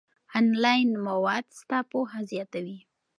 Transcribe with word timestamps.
آنلاین 0.37 0.89
مواد 1.05 1.45
ستا 1.59 1.79
پوهه 1.91 2.19
زیاتوي. 2.31 2.79